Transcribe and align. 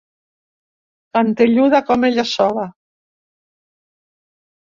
Cantelluda 1.17 1.81
com 1.91 2.07
ella 2.09 2.25
sola. 2.31 2.65